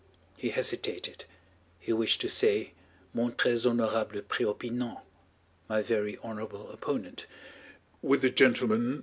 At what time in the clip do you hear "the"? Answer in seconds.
8.23-8.31